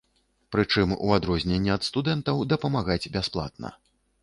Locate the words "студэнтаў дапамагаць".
1.89-3.11